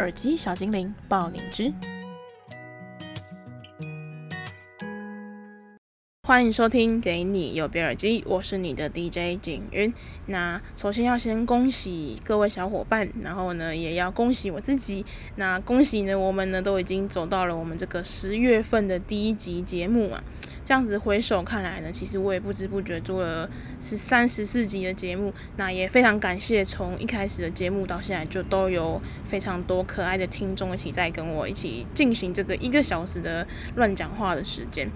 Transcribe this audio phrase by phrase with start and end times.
[0.00, 1.70] 耳机小精灵，爆你知。
[6.26, 9.92] 欢迎收听《给你右边耳机》，我是你的 DJ 景云。
[10.24, 15.04] 那首先要先恭喜各位小伙伴，然后呢，也要恭喜我自己。
[15.36, 20.24] 那恭喜呢，我们呢都已经走到了我们这个十月份的第一集节目啊。
[20.70, 25.34] 这样子回首看来呢，其实我也不知不觉做了是三、十四集的节目。
[25.56, 33.44] 那也非常感谢，从一开始的节目到现在，就都有非常多可爱的听众一起在跟我一起进行这个一个小时的
[33.74, 34.88] 乱讲话的时间。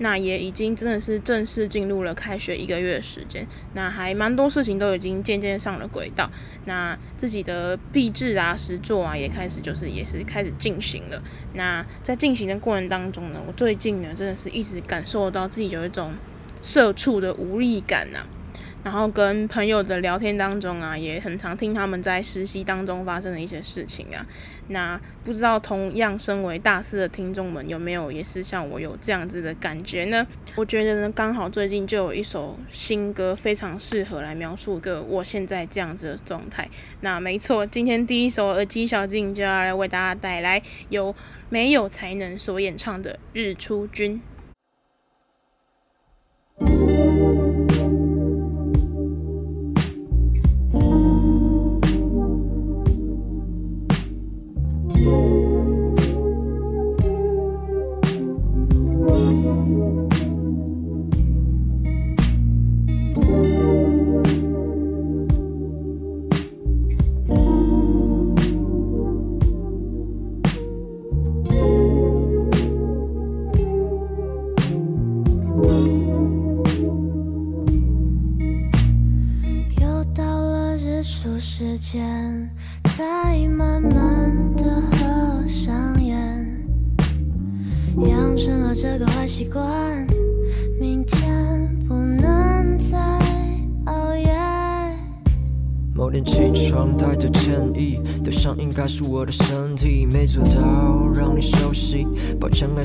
[0.00, 6.28] 那也已经真的是正式进入了开学一个月的时间，那还蛮多事情都已经渐渐上了轨道。
[6.64, 11.22] 那自己的毕制啊、实作啊，也开始就是也是开始进行了。
[11.54, 16.14] 那在进行的过程当中呢，我最近呢真的是一直感受到自己有一种
[16.62, 18.39] 社畜的无力感呐、啊。
[18.82, 24.24] 然后跟朋友的聊天当中啊，也很常听他们在实习当中发生的一些事情啊。
[24.68, 30.26] 那不知道同样身为大四的听众们有没有也是像我有这样子的感觉呢？
[30.56, 36.68] 我觉得呢，刚好最近就有一首新歌非常适合来描述个我现在这样子的状态。
[37.00, 41.14] 那没错，今天第一首耳机小静就要来为大家带来由
[41.48, 44.16] 没有才能所演唱的《日出君》。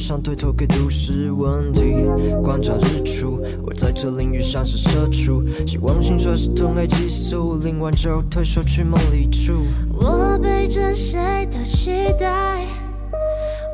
[0.06, 1.96] 想推脱给都市问题。
[2.44, 9.66] 观察日出，我在这领域上是社畜，希望心说是痛爱激素，领完之后退缩去梦里住。
[9.92, 11.90] 我背着谁的期
[12.20, 12.68] 待？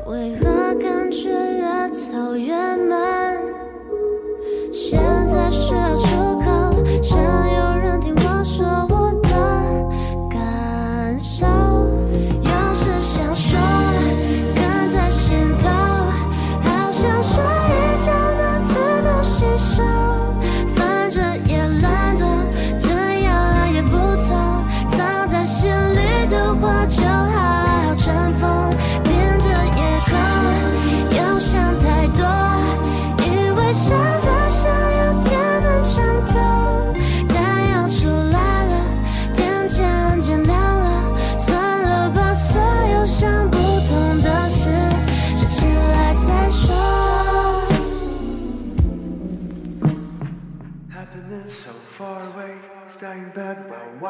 [0.06, 2.56] 为何感觉越走越
[2.88, 3.11] 慢？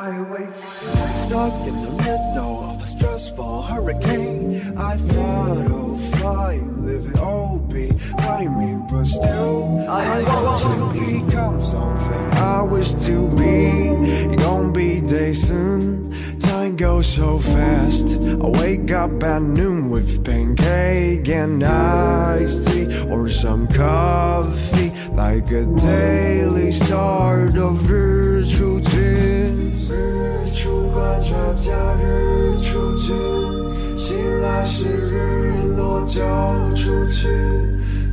[0.03, 0.49] highway.
[1.25, 4.77] Stuck in the middle of a stressful hurricane.
[4.77, 10.61] I thought of flying, fly, leave it all behind me, but still, I, I want
[10.61, 11.21] to be.
[11.21, 14.37] become something I wish to be.
[14.37, 16.11] Gonna be day soon.
[16.41, 18.09] Time goes so fast.
[18.45, 25.65] I wake up at noon with pancake and iced tea or some coffee, like a
[25.77, 28.82] daily start of virtual
[31.65, 33.13] 假日出去
[33.97, 36.21] 醒来时日落就
[36.75, 37.29] 出去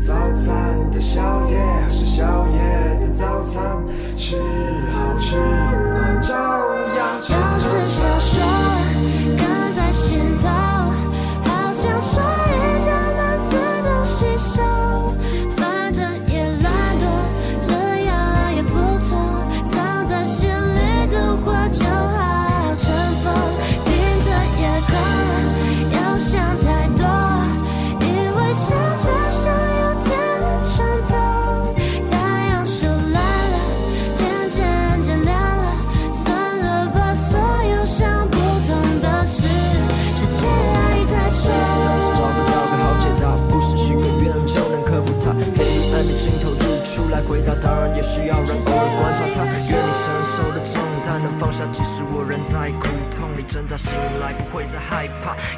[0.06, 1.20] 早餐的宵
[1.50, 3.84] 夜还是宵夜的早餐
[4.16, 4.38] 吃
[4.94, 8.40] 好吃完就要就是小说
[9.36, 9.44] 刻
[9.76, 10.48] 在心头
[11.44, 12.39] 好像说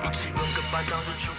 [0.04, 1.32] 一起轮个把当日出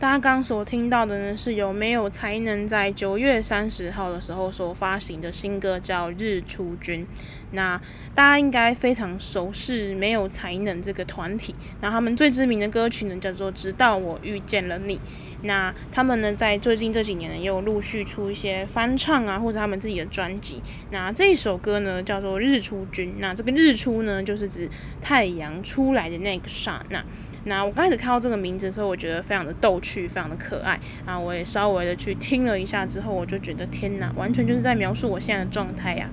[0.00, 7.02] 大家刚所听到的呢，是由没有才能在九月三十号的时候所发行的新歌，叫《日出君》。
[7.50, 7.76] 那
[8.14, 11.52] 大家应该非常熟悉没有才能这个团体。
[11.80, 14.96] 那他们最知名的歌曲呢，叫做《直到我遇见了你》。
[15.42, 20.62] 那他们呢，在最近这几年呢，又陆续出一些翻唱啊，或者他们自己的专辑。
[20.92, 23.08] 那这一首歌呢，叫做《日出君》。
[23.18, 24.70] 那这个日出呢，就是指
[25.02, 27.04] 太阳出来的那个刹那。
[27.44, 30.78] 那我刚开始看到这个名字的时候，我觉得非常的逗趣，非常的可爱。
[31.06, 36.08] 啊，我也稍微的去听了一下之后，我就觉得天哪，完全就是在描述我现在的状态呀。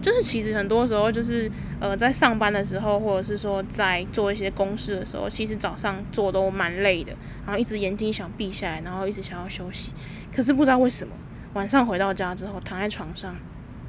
[0.00, 7.12] 就是其实很多时候，就是呃，在上班的时候，或者是说在做一些公事的时候，其实早上做都蛮累的，
[7.44, 9.92] 然后一直眼睛想闭下来，然后一直想要休息。
[10.32, 11.12] 可是不知道为什么，
[11.54, 13.34] 晚上回到家之后，躺在床上，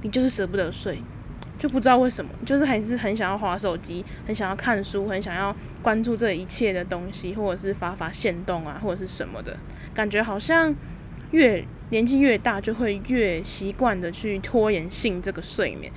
[0.02, 0.98] 你就是舍不得睡。
[1.60, 9.58] 就不知道为什么，就是还是很想要滑手机，很想要看书，很想要关注这一切的东西，或者是发发现动啊，或者是什么的，
[9.94, 10.74] 感觉好像
[11.32, 15.92] 越年纪越大，就会越习惯的去拖延性这个睡眠。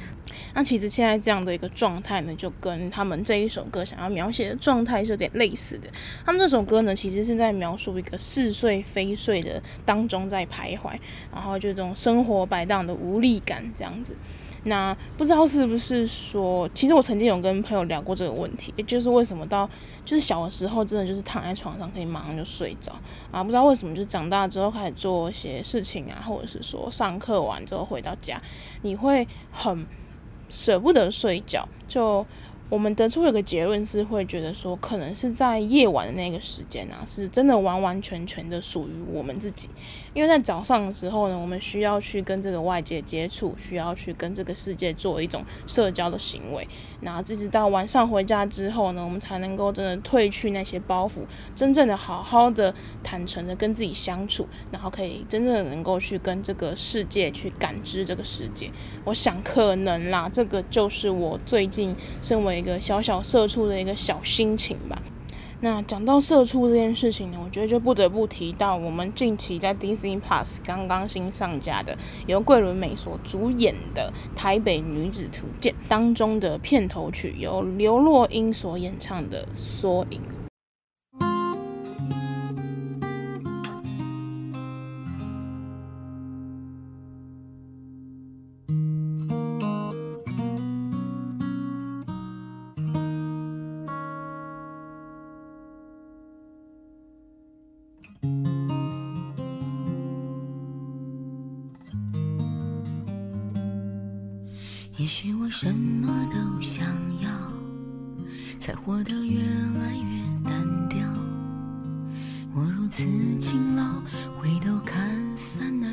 [0.54, 5.88] 那其实现在这样的一个状态呢，就跟他们这一首歌想要描写的状态是有点类似的。
[6.24, 10.98] 他们这首歌呢，其实是在描述一个似睡非睡的当中在徘徊，
[11.30, 14.16] 然后就这种生活摆荡的无力感这样子。
[14.64, 19.68] 那不知道是不是说，其实我曾经有跟朋友聊过这个问题，也就是为什么到
[20.04, 22.92] 就是小的时候真的就是躺在床上可以马上就睡着
[23.30, 28.40] 啊，不知道为什么就长大之后开始做一些事情啊，或者是说上课完之后回到家，
[28.82, 29.86] 你会很
[30.48, 32.24] 舍不得睡觉，就。
[32.70, 39.68] 我们得出一个结论是，会觉得说，可能是在夜晚的那个时间啊，是真的完完全全的属于我们自己。
[40.14, 46.66] 因为在早上的时候呢，我们需要去跟这个外界接触，需要去跟这个世界做一种社交的行为。
[47.00, 51.24] 然后，一直到晚上回家之后呢，我们才能够真的褪去那些包袱，
[51.56, 52.72] 真正的好好的、
[53.02, 58.70] 坦诚的跟自己相处，然后可以真正的能够去跟这个世界去感知这个世界。
[59.04, 62.52] 我想，可能啦，这个就是我最近身为。
[62.52, 65.02] 一个小小社畜的一个小心情吧。
[65.64, 80.20] 那讲到社畜这件事情呢，我觉得就不得不提到我们近期在 Disney Plus 刚刚新上架的，由桂纶镁所主演的《台北女子图鉴》当中的片头曲，由刘若英所演唱的《缩影》。
[104.98, 106.86] 也许我什么都想
[107.22, 107.30] 要，
[108.58, 111.00] 才活得越来越单调。
[112.54, 113.02] 我如此
[113.40, 114.02] 勤劳，
[114.38, 115.88] 回头看反而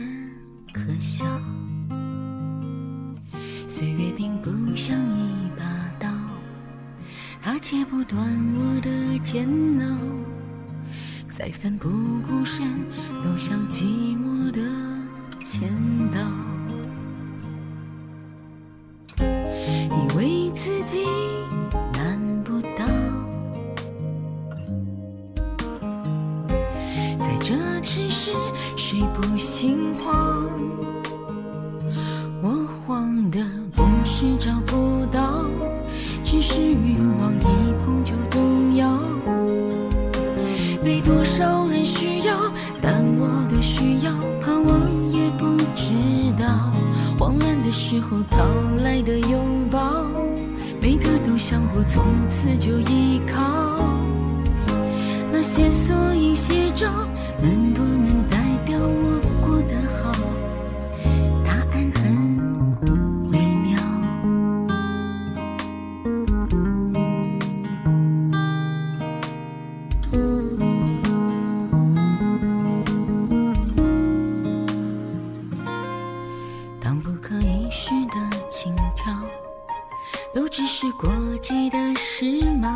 [0.74, 1.26] 可笑。
[3.70, 5.64] 岁月并不像一把
[5.98, 6.10] 刀，
[7.42, 8.22] 它切不断
[8.54, 9.48] 我的煎
[9.80, 9.98] 熬，
[11.30, 11.90] 再分不
[77.70, 79.14] 时的情调，
[80.34, 81.10] 都只是过
[81.42, 82.68] 季的时髦。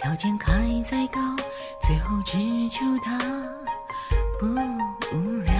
[0.00, 0.52] 条件开
[0.88, 1.20] 再高，
[1.80, 2.36] 最后只
[2.68, 3.18] 求他
[4.38, 4.46] 不
[5.16, 5.54] 无聊。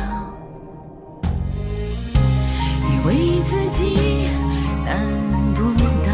[2.85, 4.29] 以为自己
[4.85, 4.97] 难
[5.55, 5.63] 不
[6.07, 6.13] 倒，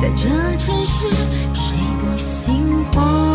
[0.00, 1.08] 在这城市，
[1.54, 3.25] 谁不心慌？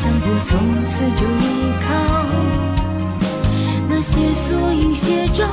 [0.00, 2.24] 想过从此就依靠。
[3.86, 5.44] 那些缩影写照，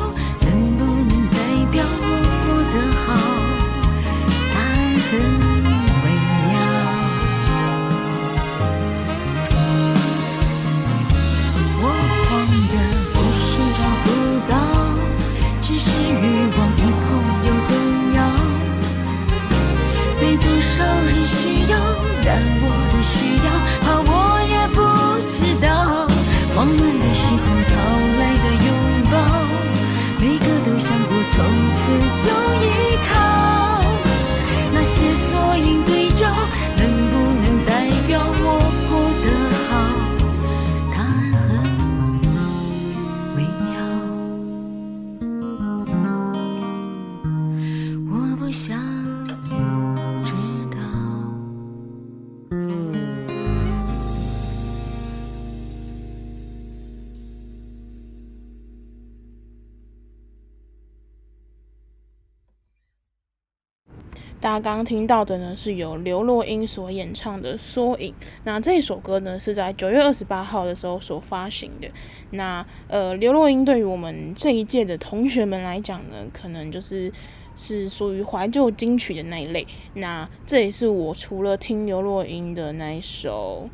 [64.48, 68.13] 大家刚刚听到的呢，是由刘若英所演唱的《缩影》。
[68.46, 71.89] 那这首歌呢，是在九月二十八号的时候所发行的。
[72.32, 77.12] 那呃，刘若英对于我们这一届的同学们来讲呢，可能就是
[77.58, 79.68] 是属于怀旧金曲的那一类。
[79.96, 83.70] 那这也是我除了听刘若英的那一首。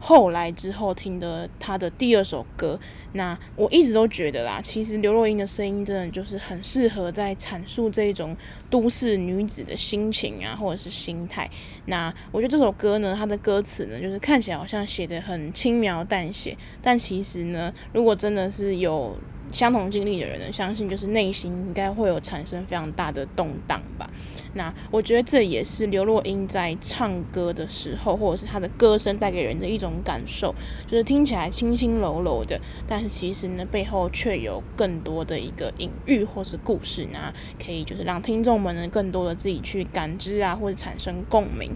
[0.00, 2.78] 后来之后听的他的第二首歌，
[3.12, 8.36] 那我一直都觉得啦，其实刘若英的声音真的就是很适合在阐述这种
[8.70, 11.50] 都市女子的心情啊，或者是心态。
[11.86, 19.16] 那我觉得这首歌呢，它的歌词呢，就是看起来好像写得很轻描淡写，但其实呢，如果真的是有
[19.50, 24.08] 相同经历的人呢，相信就是内心应该会有产生非常大的动荡吧。
[24.54, 30.54] 那我觉得这也是刘若英在唱歌的时候，或者是她的歌声带给人的一种感受，
[30.86, 37.32] 就是听起来轻轻柔柔的，但是其实呢，背后却有更多的一个隐喻或是故事，呢
[37.64, 41.72] 可以就是让听众们呢更多的自己去感知啊，或者产生共鸣。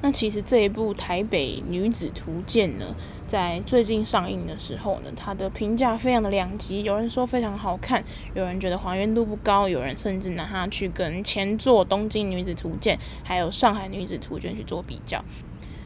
[0.00, 2.94] 那其实这一部《台北女子图鉴》呢，
[3.26, 15.24] 在最近上映的时候呢，它的评价非常的两极，有人说非常好看，有人觉得还原度不高，有人甚至拿它去跟前作《东京女子图鉴》还有《上海女子图鉴》去做比较。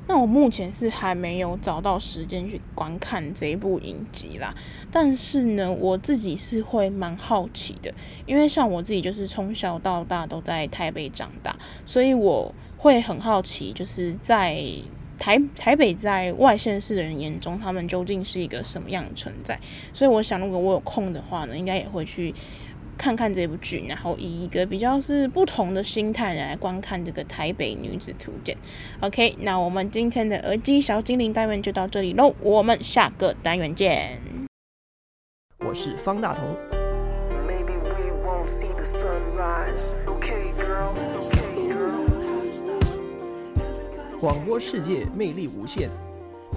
[0.09, 4.55] 那我目前是还没有找到时间去观看这一部影集啦，
[4.91, 7.95] 但是呢，我自己是会蛮好奇的，
[8.27, 11.57] 因为像我自己就是从小到大都在台北长大，
[11.87, 14.63] 所以我会很好奇，就是在
[15.19, 19.59] 台台北在外县市的人眼中，他们究竟是一个什么样的存在？
[19.93, 22.35] 所以我想，如果我有空的话呢，应该也会去。
[23.03, 28.57] 看看这部剧，然后以一个比较是不同的心态来观看这个《台北女子图鉴》。
[29.05, 34.21] OK，那我们今天的耳机小精灵单元就到这里喽，我们下个单元见。
[35.59, 36.57] 我是方大同。
[44.21, 45.91] 广播世界魅力无限，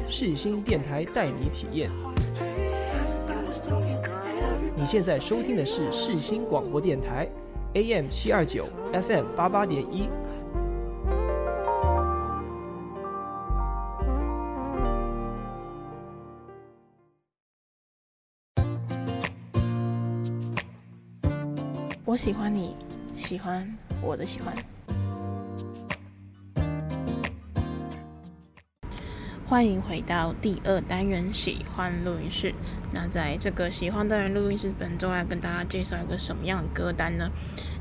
[0.07, 1.89] 世新电台带你体验。
[4.77, 7.25] 你现在收听的是世新广播电台
[7.75, 10.10] ，AM 七二九，FM 八八点一。
[22.03, 22.75] 我喜欢你，
[23.15, 23.65] 喜欢
[24.01, 24.75] 我的喜欢。
[29.47, 32.51] 欢迎回到第二单元喜欢录音室。
[32.93, 37.29] 那在这个喜欢单元录音室，本周来跟大家介绍一个什么样的歌单呢？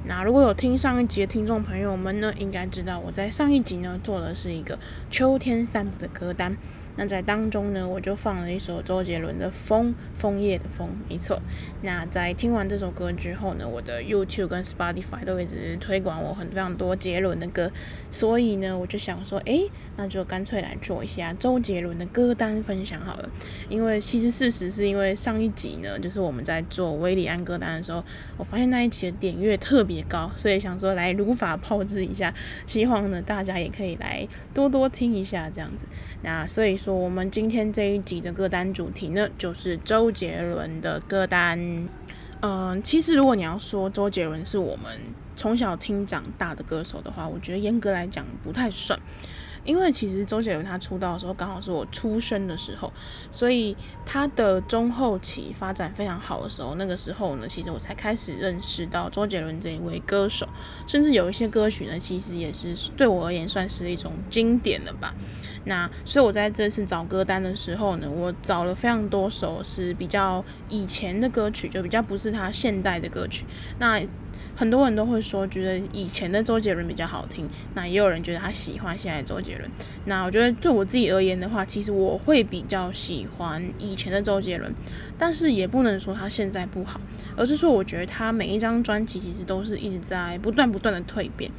[0.05, 4.79] 那如果有听上一集的听众朋友们呢，应该知道我在上一集呢做的是一个
[5.11, 6.55] 秋天散步的歌单。
[6.97, 11.41] 那在当中呢，我就放了一首周杰伦的《枫》，枫叶的枫，没错。
[11.83, 17.73] 那在听完这首歌之后呢，我的 YouTube 跟 Spotify 都一直推广我很非常多杰伦的歌，
[18.13, 23.29] 所以呢，我就想说，诶，那就干脆来做一下周杰伦的歌单分享好了。
[23.69, 28.05] 因为其实事实是因为上一集呢，就是我们在做威利安歌单的时候，
[28.37, 32.33] 我发现那一期的点阅特别高，所以想说来如法炮制一下，
[32.69, 35.87] 希望呢大家也可以来多多听一下这样子。
[36.23, 36.79] 那所以。
[36.85, 41.59] 说我们今天这一集的歌单主题呢，就是周杰伦的歌单。
[42.43, 44.93] 嗯、其实如果你要说周杰伦是我们
[45.35, 49.01] 从小听长大的歌手的话，我觉得严格来讲不太算。
[49.65, 52.93] 因为其实周杰伦他出道的时候刚好是我出生的时候，
[53.33, 60.47] 所以他的中后期发展非常好的时候，那个时候呢，其实我才开始认识到周杰伦这一位歌手，
[60.87, 65.15] 甚至有一些歌曲呢，其实也是对我而言算是一种经典的吧。
[65.67, 73.47] 那所以我在这次找歌单的时候呢，我找了非常多首是比较以前的歌曲，就比较不是他现代的歌曲。
[73.79, 73.99] 那
[74.57, 77.49] 很多人都会说，觉得以前的周杰伦比较好听。
[77.75, 79.69] 那也有人觉得他喜欢现在的周杰伦。
[80.05, 84.73] 那我觉得对我自己而言的话，其实我会比较喜欢以前的周杰伦，
[85.19, 87.01] 但是也不能说他现在不好，
[87.37, 91.51] 而是说我觉得他每一张专辑其实都是一直在不断不断的蜕变。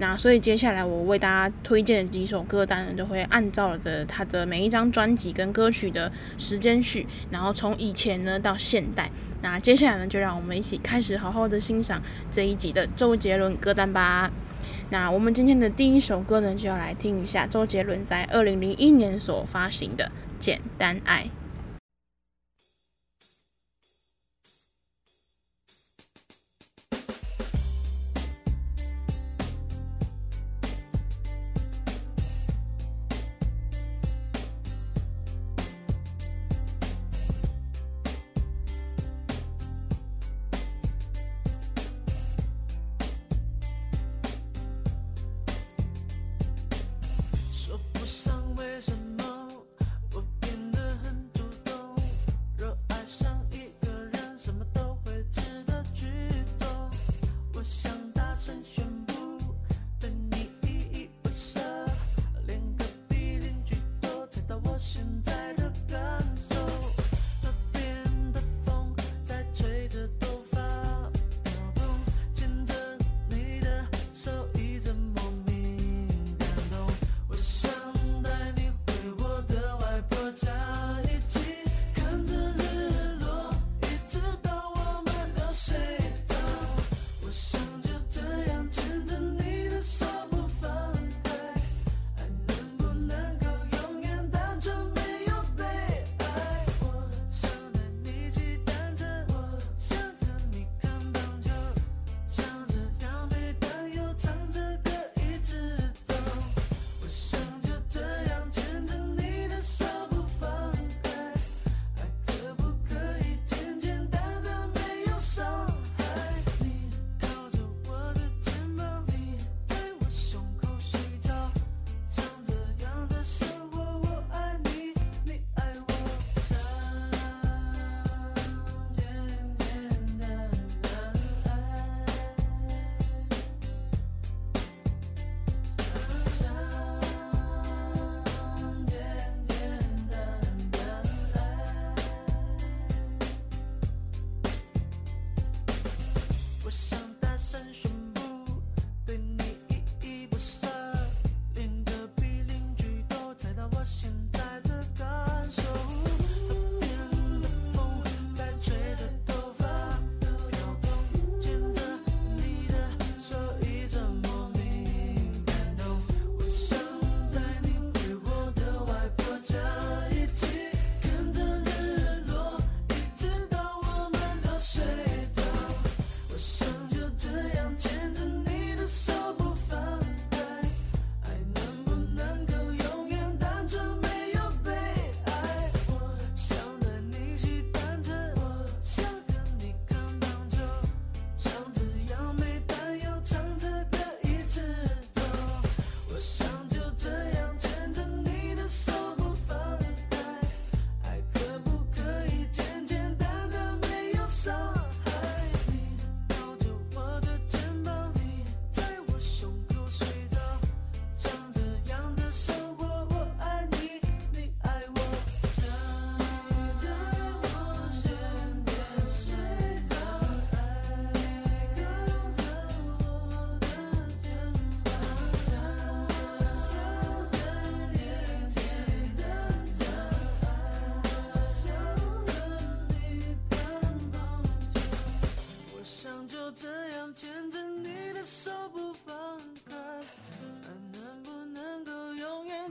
[0.00, 9.10] 那所以接下来我为大家推荐的几首歌单呢，就会按照着他的每一张专辑跟歌曲的时间序，然后从以前呢到现代。
[9.42, 12.00] 那接下来呢，就让我们一起开始好好的欣赏
[12.32, 14.30] 这一集的周杰伦歌单吧。
[14.88, 20.06] 那我们今天的第一首歌呢，就要来听一下周杰伦在二零零一年所发行的
[20.40, 21.24] 《简单爱》。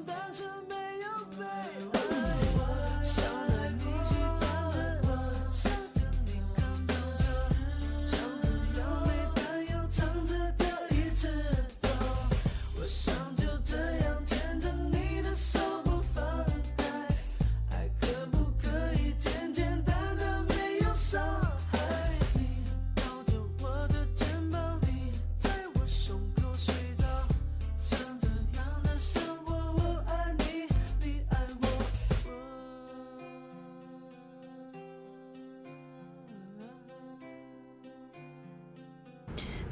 [0.05, 0.58] 单身。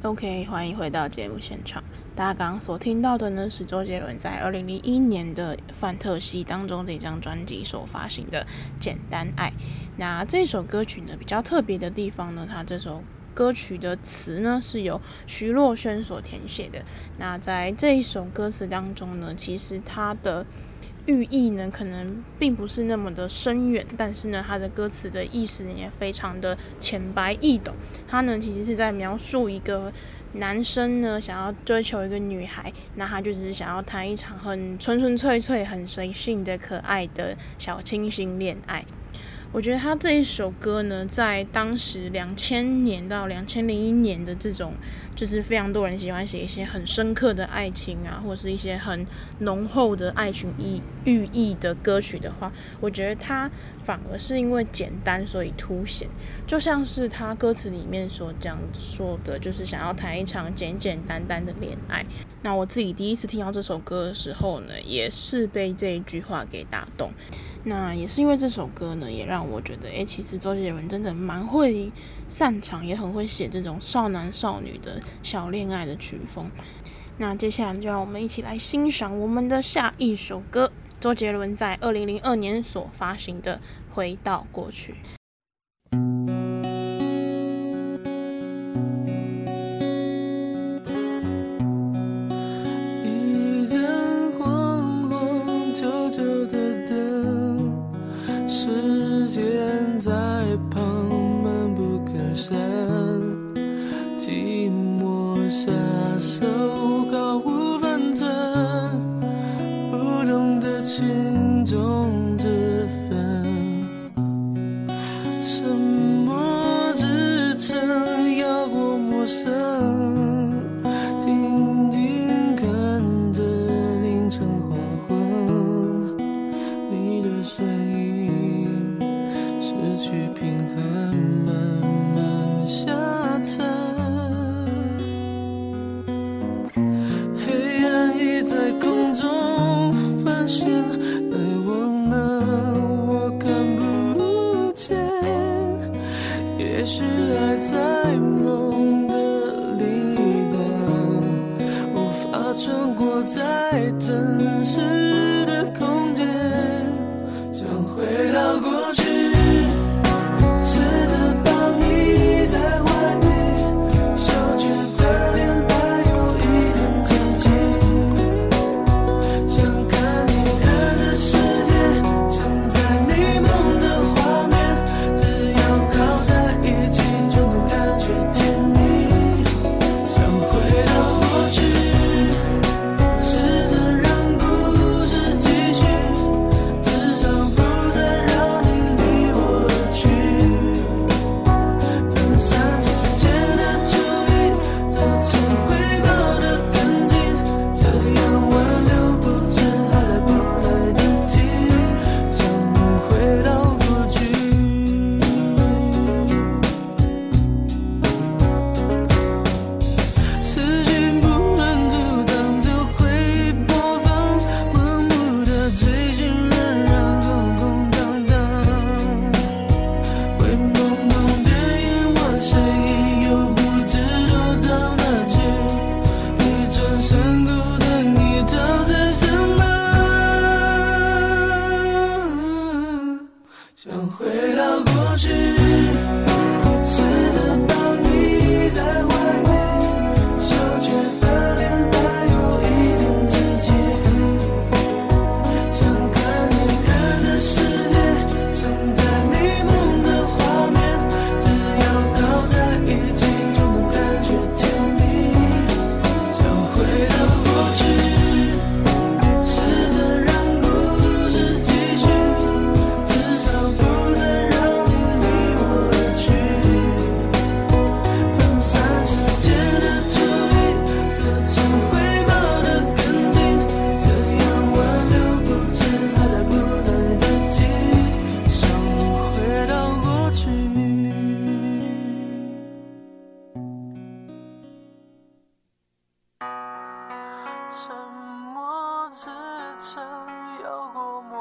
[0.07, 1.83] OK，欢迎回到节目现场。
[2.15, 8.47] 大家刚刚所听到的呢，是周杰伦在二零零一年的《范特西》当中这张专辑所发行的
[8.81, 9.49] 《简单爱》。
[9.97, 16.85] 那这首歌曲呢，比较特别的地方呢，它这首歌曲的词呢是由徐若瑄所填写的。
[17.17, 20.45] 那在这一首歌词当中呢，其实它的
[21.07, 27.73] 寓意呢，可能并不是那么的深远，但是呢，它的歌词的意思也非常的浅白易懂。
[28.07, 29.91] 它呢，其实是在描述一个
[30.33, 38.85] 男生呢，想要追求一个女孩，那他就只是想要谈一场很纯纯粹粹、很随性的可爱的小清新恋爱。
[39.53, 44.73] 我觉得他这一首歌呢，在当时两千年到两千零一年的这种，
[45.15, 49.05] 就是非常多人喜欢写一些很深刻的爱情啊，或者是一些很
[49.39, 53.49] 浓厚的爱情意寓意的歌曲的话，我觉得他
[53.83, 56.07] 反而是因为简单所以凸显，
[56.45, 62.05] 就像是他歌词里面所讲说的，就是想要谈一场简简单单的恋爱。
[62.47, 67.11] 那我自己第一次听到这首歌的时候呢，也是被这一句话给打动。
[67.65, 71.91] 那也是因为这首歌呢，也让我觉得，诶，其实周杰伦真的蛮会
[72.29, 76.49] 擅长，也很会写这种少男少女的小恋爱的曲风。
[77.17, 83.59] 那接下来就让我们一起来欣赏我们的下一首歌，周杰伦在二零零二年所发行的
[83.93, 84.93] 《回到过去》。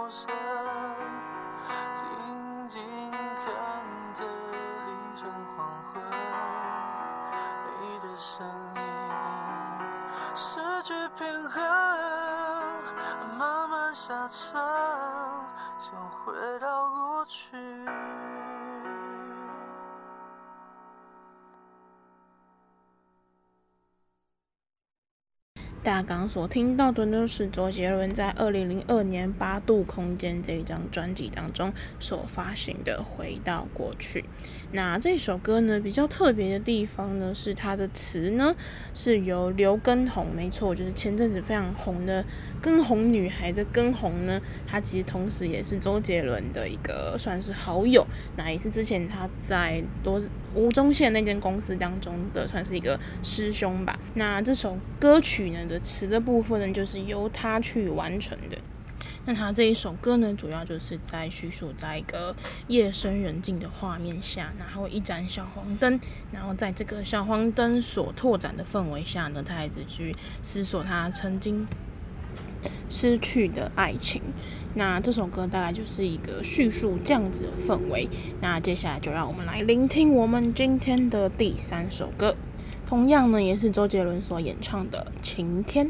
[0.08, 0.85] closer
[25.86, 34.22] 大纲所听到的呢，是周杰伦在二零零二年《八度空间》这一张专辑当中所发行的《回到过去》。
[34.72, 38.52] 那这首歌呢，比较特别的地方呢，是它的词呢
[38.94, 42.24] 是由刘畊宏，没错，就是前阵子非常红的
[42.60, 48.04] “跟红女孩”的跟红呢，他其实同时也是周杰伦的一个算是好友，
[48.36, 50.20] 那也是之前他在多
[50.56, 53.96] 吴宗宪那间公司当中的算是一个师兄吧。
[54.14, 58.56] 那这首歌曲呢的词的部分呢，就是由他去完成的。
[59.26, 62.34] 那他这一首歌呢，主要就是在叙述在一个
[62.68, 66.00] 夜深人静的画面下，然后一盏小黄灯，
[66.32, 71.66] 然后在这个小黄灯所拓展的氛围下呢，他一直去思索他曾经
[72.88, 74.22] 失去的爱情。
[74.76, 78.08] 那这首歌大概就是一个叙述这样子的氛围。
[78.40, 82.36] 那接下来就让我们来聆听我们今天的第三首歌，
[82.86, 85.86] 同样呢也是周杰伦所演唱的《晴天》。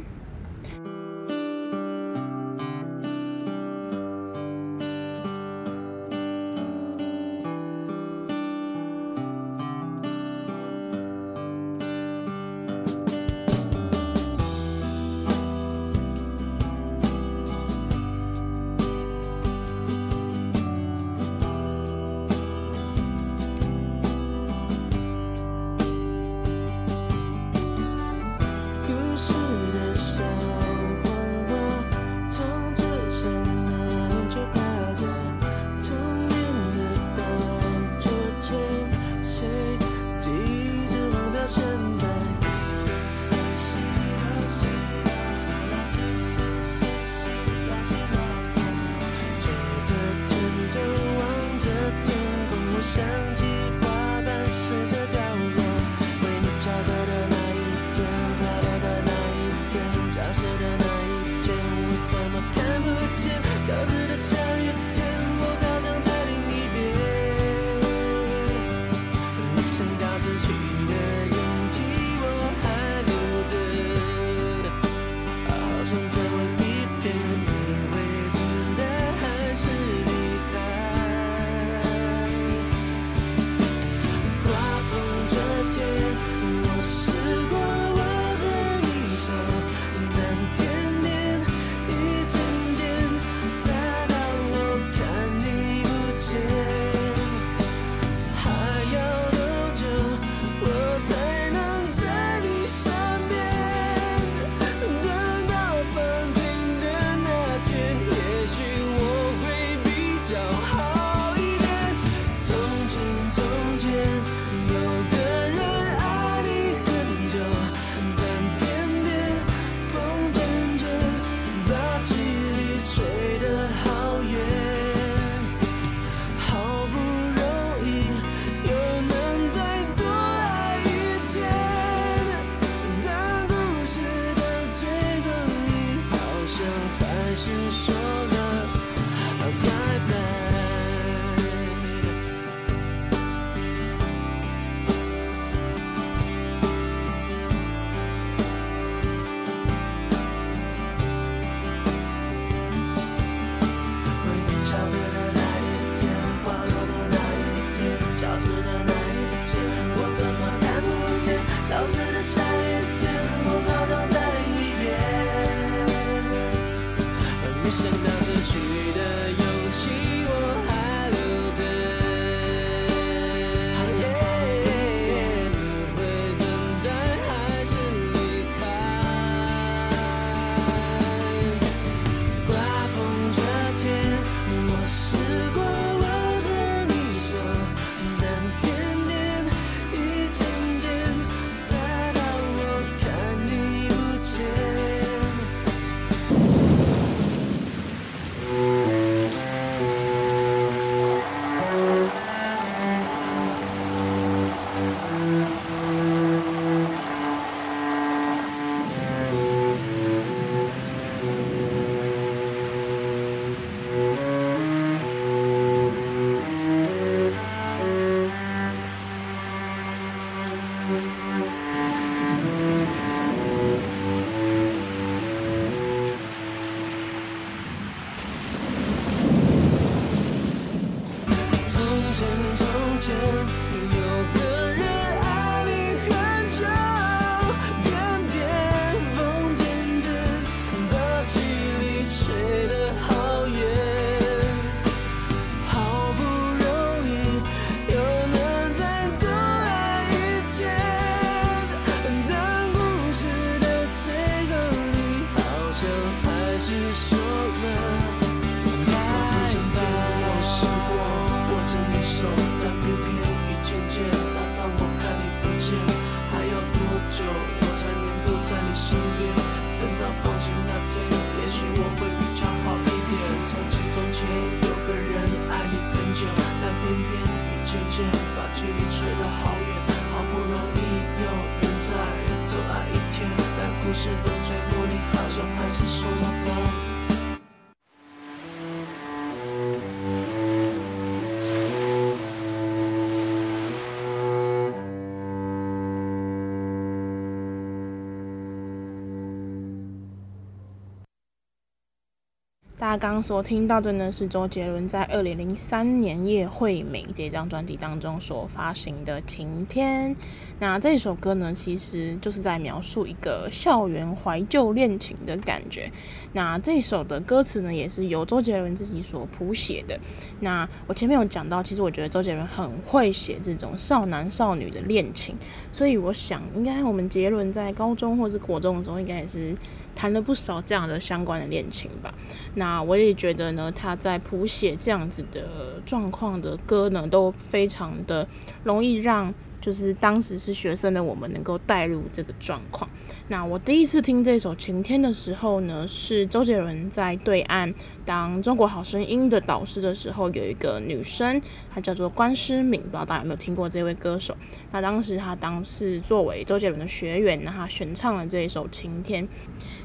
[302.98, 310.14] 刚刚所听到的呢，是周杰伦在二零零三年《叶惠美》这张专辑当中所发行的《晴天》。
[310.58, 315.90] 那这首歌呢，其实就是在描述一个校园怀旧恋情的感觉。
[316.32, 319.98] 那这首的歌词呢，也是由周杰伦自己所谱写的。
[320.40, 325.34] 那我前面有讲到，其实我觉得周杰伦很会写这种少男少女的恋情，
[325.70, 329.54] 所以我想，应该我们杰伦在高中或是国中的时候，应该也是。
[329.96, 332.14] 谈了不少这样的相关的恋情吧，
[332.54, 338.28] 那我也觉得呢，他在谱写这样子的状况的歌呢，都非常的
[338.62, 339.34] 容易让。
[339.66, 342.88] 就是当时是学生的我们能够带入这个状况。
[343.26, 347.74] 那我第一次听这首《晴天》的时候呢，是周杰伦在对岸
[348.04, 351.42] 当《中国好声音》的导师的时候，有一个女生，
[351.74, 354.36] 她叫做关诗敏，不知道大家有没有听过这位歌手？
[354.70, 359.24] 那当时她当时作为周杰伦的学员，那她选唱了这一首《晴天》。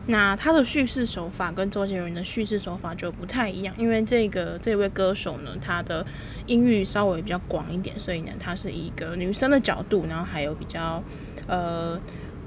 [0.06, 6.06] 那她的叙事手法跟周杰伦的叙事手法就不太一样，因为这个这位歌手呢，她的
[6.46, 9.71] 音域稍微比较广一点，所以呢，她是一个女生的角。
[9.72, 11.02] 角度，然后还有比较
[11.48, 11.98] 呃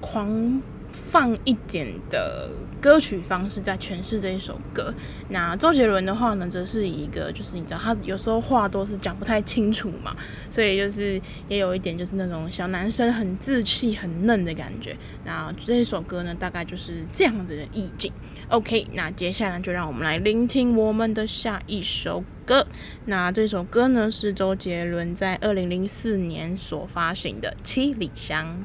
[0.01, 0.61] 狂
[0.95, 2.49] 放一点的
[2.81, 4.95] 歌曲方式在诠释这一首歌。
[5.29, 10.17] 那周杰伦的话呢，则是一个就是你知道他有时候话都是讲不太清楚嘛，
[10.51, 14.97] 所以就是也有一点就是那种小男生很稚气、很嫩的感觉。
[15.25, 18.13] 那这一首歌呢，大概就是这样子的意境。
[18.49, 22.67] OK，那接下来就让我们来聆听我们的下一首歌。
[23.07, 28.65] 那这首歌呢，是周杰伦在二零零四年所发行的《七里香》。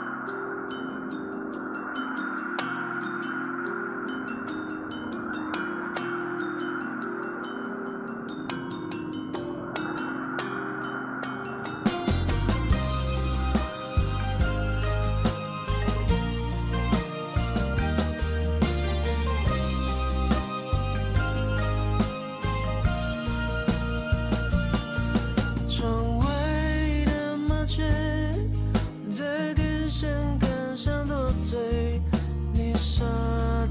[32.53, 33.05] 你说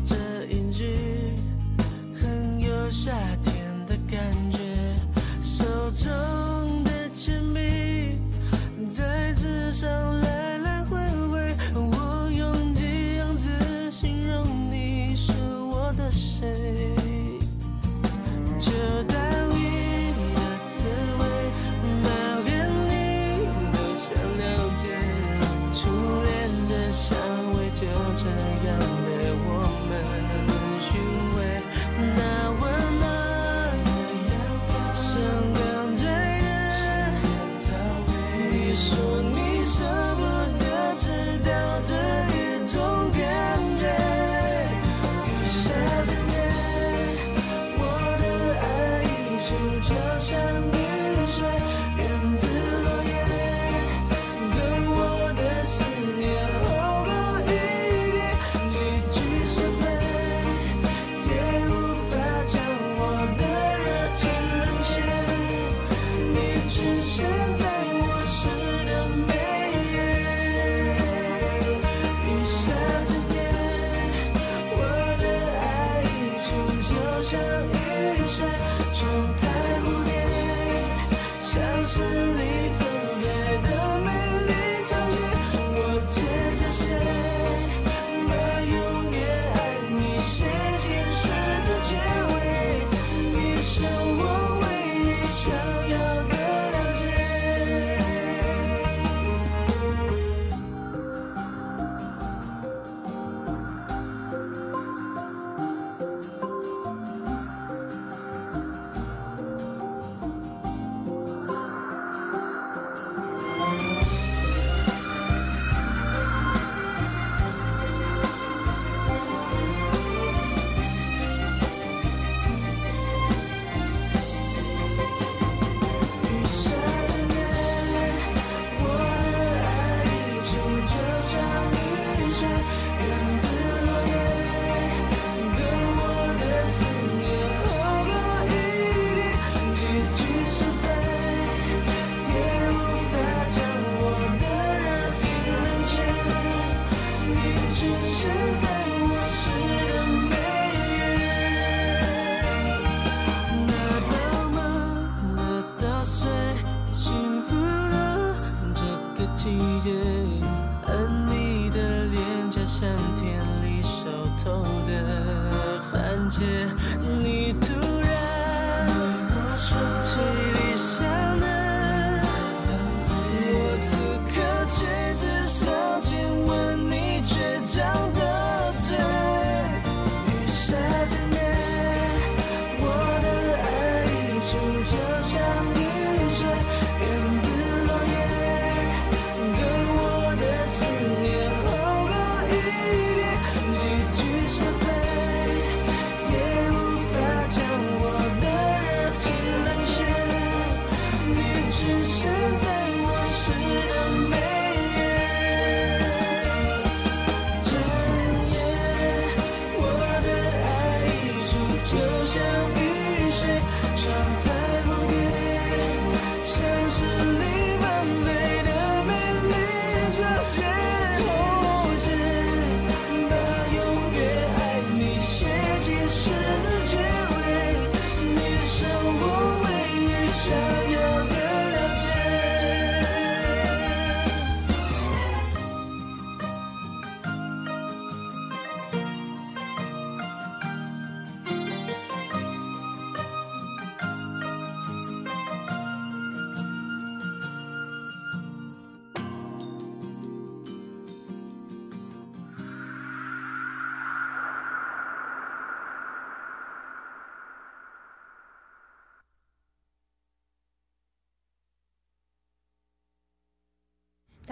[0.05, 0.15] 这
[0.47, 0.95] 一句
[2.15, 3.55] 很有夏天
[3.87, 4.59] 的感觉，
[5.43, 8.19] 手中的铅笔
[8.89, 10.97] 在纸上来来回
[11.31, 13.49] 回，我用几样子
[13.91, 15.33] 形容你是
[15.71, 16.47] 我的谁？
[18.59, 18.71] 就
[19.09, 19.50] 当。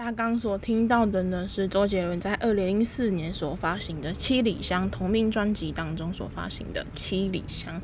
[0.09, 7.75] 刚刚所听到的呢，是周杰伦在二零零四年所发行的《七里香》同名专辑当中所发行的《七里香》。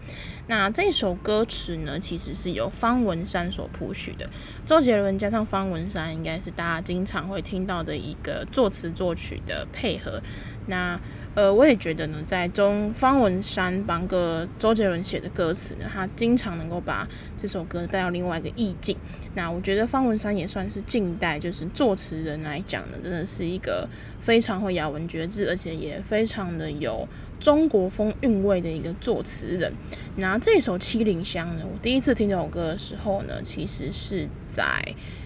[0.47, 4.27] 那这首歌词呢，其实是由方文山所谱曲的。
[4.65, 10.19] 周杰伦加上方文山，应该是大家经常会听到的一个作词作曲的配合。
[10.67, 10.99] 那
[11.35, 17.05] 呃，我也觉得呢，在中方文山帮个周杰伦写的歌词呢，他经常能够把
[17.37, 18.95] 这首歌带到另外一个意境。
[19.33, 23.87] 那我觉得方文山也算是近代就是作词人来讲呢，真的是一个
[24.21, 27.05] 非常会咬文嚼字，而且也非常的有
[27.37, 29.73] 中国风韵味的一个作词人。
[30.15, 34.81] 那这首《七里香》呢，我第一次听这首歌的时候呢，其实是在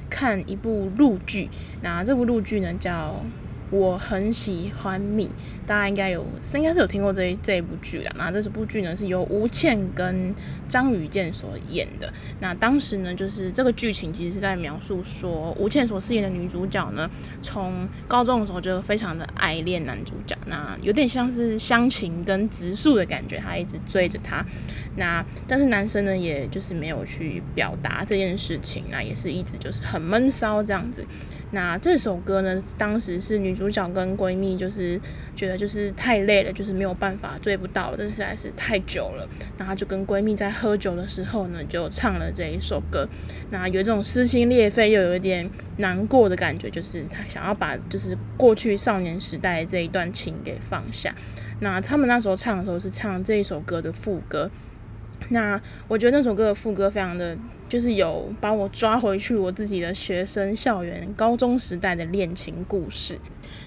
[0.09, 1.49] 看一部录剧。
[1.83, 3.23] 那这部录剧呢叫。
[3.71, 5.29] 我很喜欢你，
[5.67, 8.11] 大家应该有，应该是有听过这一这一部剧啦。
[8.17, 10.33] 那这部剧呢是由吴倩跟
[10.67, 12.11] 张雨剑所演的。
[12.39, 17.09] 那当时呢，就是这个剧情其实是在描述说，吴倩所饰演的女主角呢，
[17.41, 24.43] 从高中的时候就非常的爱恋男主角，那有点像是乡情跟直树的感觉，她一直追着他。
[24.95, 31.05] 那但是男生呢，也就是没有去表达这件事情，那也是一直就是很闷骚这样子。
[31.51, 34.99] 那这首歌呢，当时是女主角跟闺蜜就是
[35.35, 39.27] 觉得就是太累了，就是没有办法追不到了，但实在是太久了。
[39.57, 43.07] 然后就跟闺蜜在喝酒的时候呢，就唱了这一首歌。
[43.49, 51.13] 那有这种撕心裂肺又有一点难过的感觉，就是她想要把就是过去少年时代这一段情给放下。
[51.61, 54.49] 那他们那时候唱的时候是唱这一首歌的副歌。
[55.27, 63.19] 那我觉得那首歌的副歌非常的，就是有把我抓回去我自己的学生校园高中时代的恋情故事。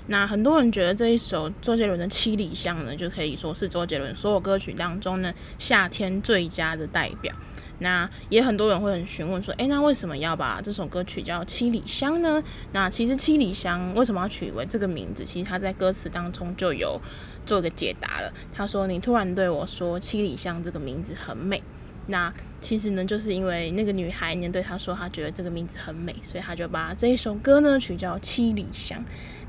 [0.09, 7.33] 那很多人觉得这一首周杰伦的《七里香》呢，就可以说是周杰伦所有歌曲当中呢夏天最佳的代表。
[7.79, 12.41] 那也很多人会很询问说，诶，那为什么要把这首歌曲叫《七里香》呢？
[12.71, 15.25] 那其实《七里香》为什么要取为这个名字？
[15.25, 17.01] 其实它在歌词当中就有
[17.47, 18.33] 做个解答了。
[18.53, 21.63] 他说：“你突然对我说‘七里香’这个名字很美。”
[22.09, 28.99] 那其实呢，就是因为那个女孩呢对他说，她觉得这个名字很美，所以他就把这一首歌呢取叫《七里香》。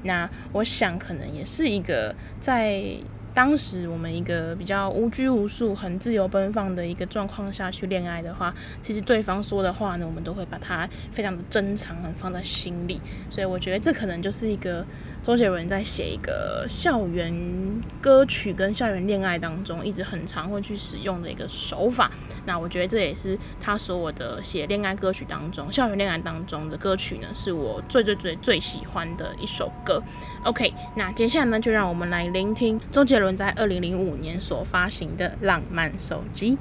[0.03, 2.97] 那我想，可能也是一个在。
[3.35, 13.01] 当时我们一个比较无拘无束、很自由奔放的一个状况下去恋爱的话，其实对方说的话呢，我们都会把它非常的珍藏，很放在心里。
[13.31, 14.85] 所以我觉得这可能就是一个
[15.23, 17.33] 周杰伦在写一个校园
[18.01, 22.11] 歌曲跟校园恋爱当中，一直很常会去使用的一个手法。
[22.45, 30.03] 那我觉得这也是他所有的写恋爱歌曲当中，校园恋爱当中的歌曲呢，是我最最最最喜欢的一首歌。
[30.43, 36.51] OK，那接下来呢，就让我们来聆听周杰伦在二零零五年所发行的《浪漫手机》。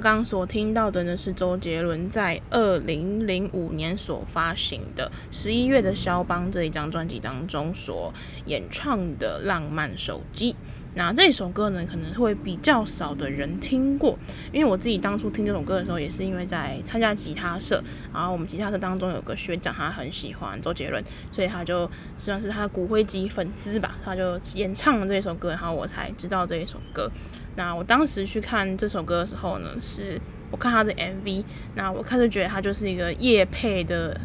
[0.00, 8.12] 刚刚所听到的呢，是周杰伦在二零零五年所发行的《十一月的肖邦》这一张专辑当中所
[8.46, 10.52] 演唱的《浪漫手机》。
[10.94, 14.18] 那这首歌呢，可能会比较少的人听过，
[14.52, 17.80] 因为我自己当初听这首歌的时候，也是因为在参加吉他社，
[18.12, 27.08] 然后我们吉他社当中有个学长，他很喜欢周杰伦，所以他就算是他骨灰级粉丝吧，他就演唱了这首歌，然后我才知道这一首歌。
[27.54, 30.20] 那我当时去看这首歌的时候呢，是
[30.50, 31.44] 我看他的 MV，
[31.76, 34.20] 那我开始觉得他就是一个夜配的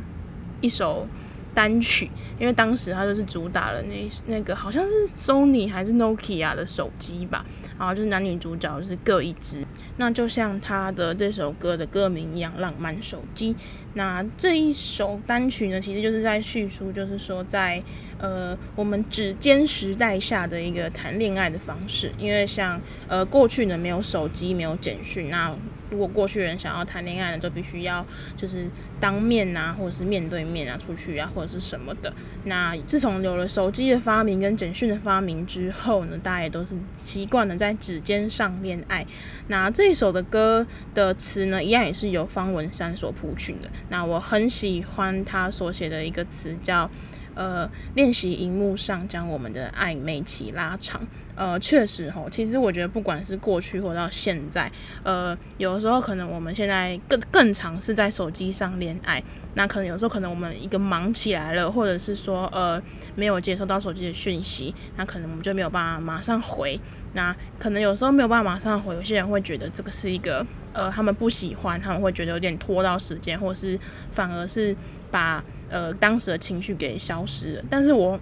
[0.62, 1.08] 一首
[1.54, 7.46] 单曲，因为当时他就是主打了那那个好像是 Sony 还是 Nokia 的手机吧，
[7.78, 9.66] 然后就是男女主角是各一支，
[9.98, 13.56] 那就像他的这首歌的歌名一样，浪漫手机。
[13.96, 17.82] 那这一首单曲呢，其实就是在叙述，就是说在
[18.18, 25.56] 呃我们指尖时代下的一个谈恋爱的方式，因为像呃过去呢没有手机，没有简讯，那
[25.94, 28.04] 如果过去人想要谈恋爱呢，都必须要
[28.36, 28.68] 就是
[29.00, 32.12] 当面啊，或者是面对面啊，出去啊，或者是什么的。
[32.46, 39.06] 那自从有了手机的发明跟简讯的发明之后呢，大家也都是习惯了在指尖上恋爱。
[39.50, 40.66] 那这一首的歌
[40.96, 43.70] 的词呢，一样也是由方文山所谱曲的。
[43.90, 46.90] 那我很喜欢他所写的一个词，叫
[47.36, 51.02] 呃练习荧幕上将我们的暧昧期拉长。
[51.36, 54.72] 呃，确实吼，其实我觉得不管是过去或到现在，
[55.02, 59.24] 呃，有的时候可能我们现在更更常是在手机上恋爱，
[59.56, 62.80] 那可能有时候可能我们一个忙起来了，或者是说呃
[63.16, 66.80] 没有接收到手机的讯息，那可能我们就没有办法马上回，
[67.14, 73.80] 那可能有时候没有办法马上回，有些人会觉得这个是一个呃他们不喜欢，他们会觉得有点拖到时间，或是
[74.12, 74.76] 反而是
[75.10, 78.18] 把呃当时的情绪给消失了，但是我。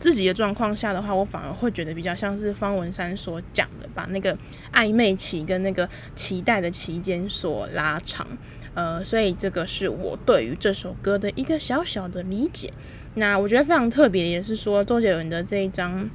[0.00, 4.36] 自己的状况下的话，我反而会觉得比较像是方文山所讲的，把那个
[4.72, 8.26] 暧昧期跟那个期待的期间所拉长。
[8.74, 12.72] 呃，所以这个是我对于这首歌的一个小小的理解。
[13.14, 16.10] 那我觉得非常特别，也是说周杰伦的这一张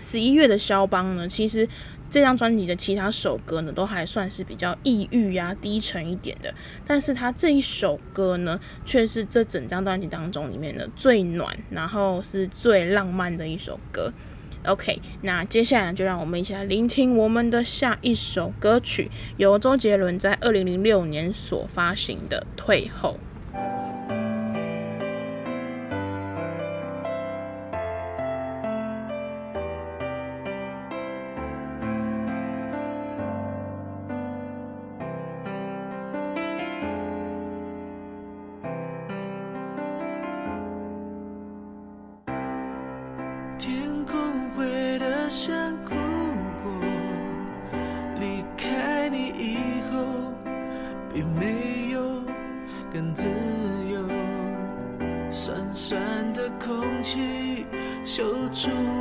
[0.00, 1.68] 十一月的肖邦呢，其实。
[2.10, 6.52] 这张专辑的其他首歌呢，都还算是比较抑郁呀、低沉一点的，
[6.84, 14.12] 但是他这一首歌呢，却是这整张专辑当中里面的最暖，然后是最浪漫的一首歌。
[14.66, 23.18] OK，那接下来就让我们一起来聆听我们的下一首歌曲，由周杰伦在二零零六年所发行的《退后》。
[58.20, 58.99] 救出。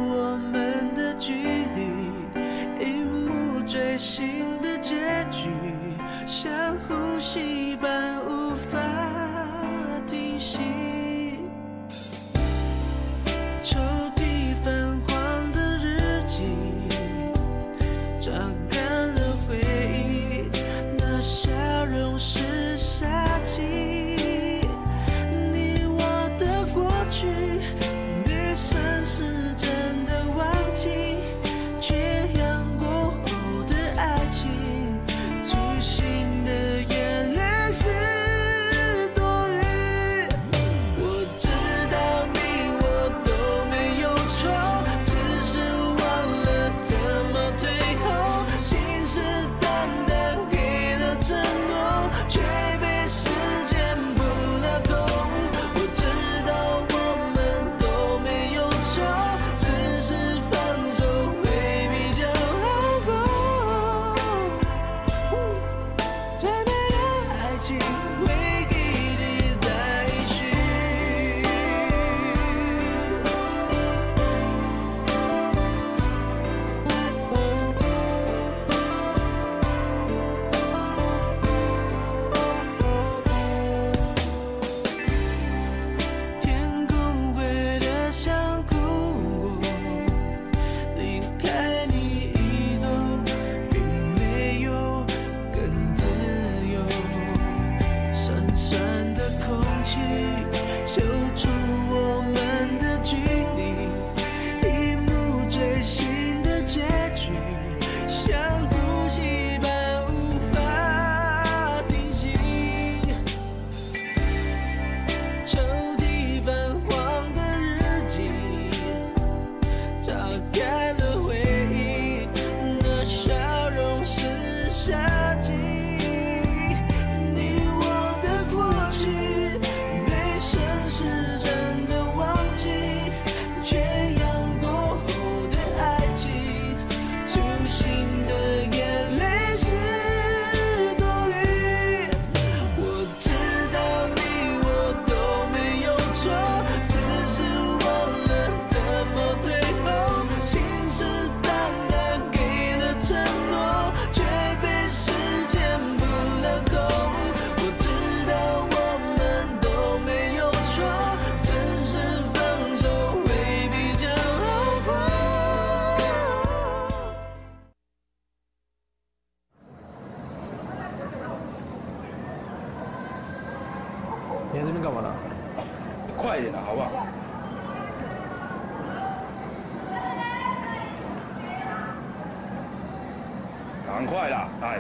[183.99, 184.79] 很快啦哎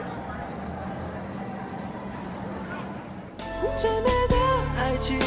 [3.75, 4.35] 最美的
[4.77, 5.19] 爱情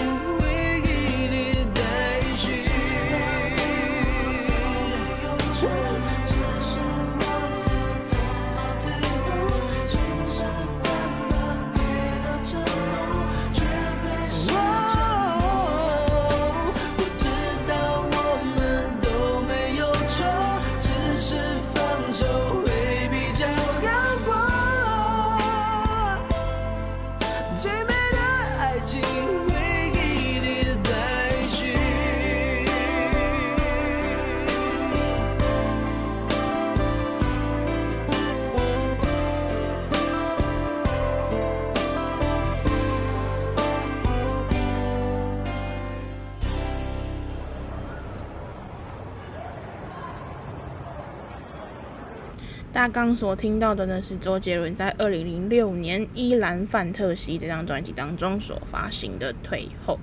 [52.83, 59.95] 大家刚所听到的呢，是周杰伦在二零零六年《依兰范特西》这张专辑当中所发行的《退后》。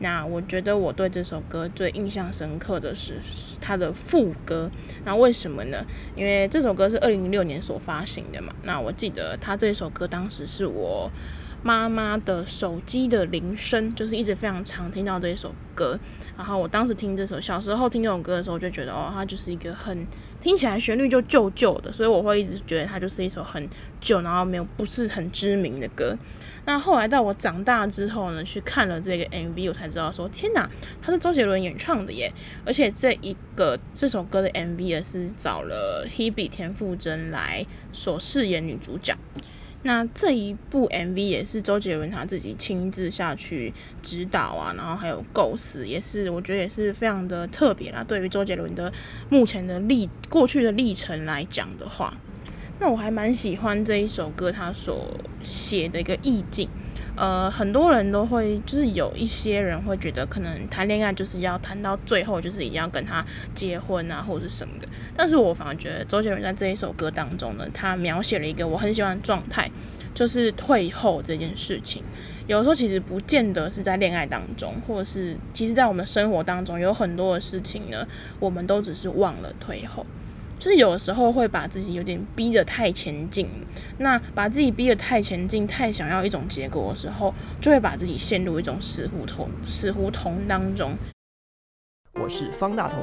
[0.00, 3.20] 那我觉得我对这首歌最印象深刻的是
[3.60, 4.68] 它的副歌。
[5.04, 5.86] 那为什么呢？
[6.16, 8.52] 因为这首歌是二零零六年所发行的嘛。
[8.64, 11.08] 那我记得他这首歌当时是我
[11.62, 15.98] 妈妈的手机的铃声，就是一直非常常听到这一首歌。
[16.36, 20.06] 然后我当时听这首，小时候听这首歌的时候，就觉得哦，它就是一个很
[20.40, 23.68] 听起来旋律就旧旧的，所以我会一直觉得它就是一首很
[24.00, 26.16] 旧，然后没有不是很知名的歌。
[26.64, 30.68] 那后来到我长大之后呢，去看了这个 MV，我才知道说，天哪，
[31.02, 32.32] 它是周杰伦演唱的耶！
[32.64, 39.16] 而且这一个这首歌的 MV 也是找了 Hebe 田馥甄来所饰演女主角。
[39.88, 43.72] 那这一部 MV 也是周杰伦他自己亲自下去
[44.02, 48.04] 指导啊，然后还有构思，也是我觉得也是非常的特别啦。
[48.04, 48.92] 对于周杰伦的
[49.30, 52.12] 目前的历过去的历程来讲的话，
[52.78, 56.68] 那我还蛮喜欢这一首歌他所写的一个意境。
[57.18, 64.86] 呃，很多人都会，就是有一些人会觉得，可能谈恋爱就是要谈到最后，就是一定要跟他结婚啊，或者是什么的。
[65.16, 69.68] 但是我反而觉得，周杰伦在这一首歌当中呢，他描写了一个我很喜欢的状态，
[70.14, 72.04] 就是退后这件事情。
[72.46, 78.06] 有时候其实不见得是在恋爱当中，或者是其实在我们生活当中，有很多的事情呢，
[78.38, 80.06] 我们都只是忘了退后。
[80.58, 83.48] 就是有的时候会把自己有点逼得太前进，
[83.98, 90.96] 那把自己逼得太前进，太想要一种结果的时候，就会把自己陷入一种死胡同，死胡同当中。
[92.14, 92.98] 我是方大同。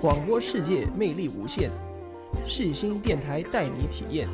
[0.00, 1.70] 广播世界魅力无限，
[2.46, 4.26] 世新电台带你体验。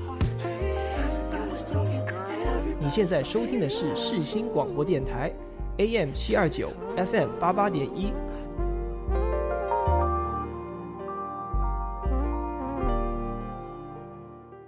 [2.78, 5.30] 你现在收听的是世新广播电台
[5.78, 8.12] ，AM 七二九，FM 八八点一。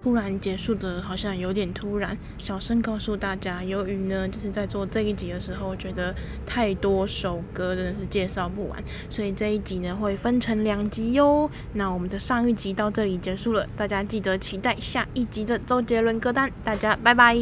[0.03, 6.13] 突然结束的好像有点突然，小声告诉大家，由于呢就是在做这一集的时候，觉得
[6.45, 11.49] 太多首歌真的是介绍不完，所以这一集呢会分成两集哟。
[11.75, 17.37] 那我们的上一集到这里结束了，大家记得期待下一集的周杰伦歌单，大家拜拜。